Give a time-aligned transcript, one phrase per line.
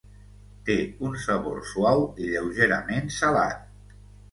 [0.69, 0.77] Té
[1.07, 3.73] un sabor suau i lleugerament salat.